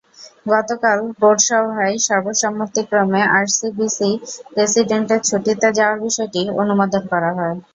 গতকাল 0.45 0.99
বোর্ড 1.19 1.39
সভায় 1.47 1.95
সর্বসম্মতিক্রমে 2.07 3.21
আরসিবিসি 3.37 4.09
প্রেসিডেন্টের 4.51 5.21
ছুটিতে 5.29 5.67
যাওয়ার 5.77 5.97
বিষয়টি 6.05 6.41
অনুমোদন 6.61 7.03
করা 7.11 7.31
হয়। 7.37 7.57